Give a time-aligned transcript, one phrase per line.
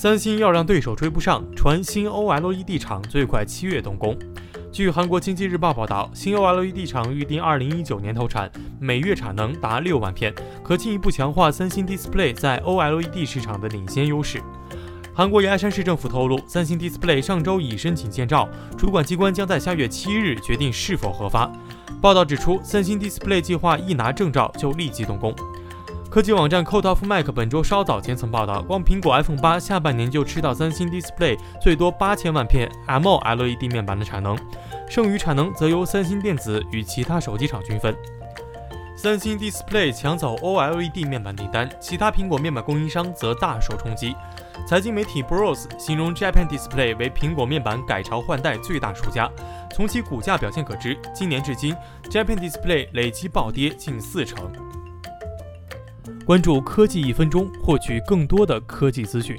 [0.00, 4.16] 三星要让对手追不上，传新 OLED 厂最快七月动工。
[4.70, 8.48] 据韩国经济日报报道，新 OLED 厂预定二零一九年投产，
[8.78, 10.32] 每月产能达六万片，
[10.62, 14.40] 可进一步强化三星 Display 在 OLED 市场的领先优势。
[15.12, 21.50] 韩国牙山市政府透露，三星 Display 上周已申请建造，主管机关将在下月七日决定是否核发。
[22.00, 25.34] 报道指出，三星 Display 计划一拿证照就立即动工。
[26.10, 34.34] 科技网站 c o d e of Mac 本周稍早前曾报道，光苹果 iPhone 八下半年就吃到三星 Display 最多八千万片 mo led 面板的产能，
[34.88, 37.94] 剩余产能则由三星电子与其他手机厂均分。
[38.96, 44.16] 三星 Display 抢走 OLED 面板订单，其他苹果面板供应商则大受冲击。
[44.66, 49.30] 财经媒体 Bros 形容 Japan Display 为苹果面板改朝换代最大输家。
[49.74, 51.76] 从其股价表现可知，今年至今
[52.10, 54.50] Japan Display 累计暴跌近四成。
[56.24, 59.38] 关注科技一分钟，获取更多的科技资讯。